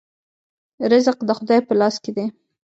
رزق 0.91 1.17
د 1.25 1.29
خدای 1.37 1.59
په 1.67 1.73
لاس 1.79 1.95
کې 2.03 2.11
دی 2.17 2.25